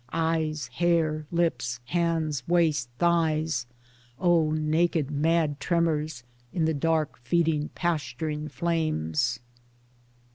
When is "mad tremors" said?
5.11-6.23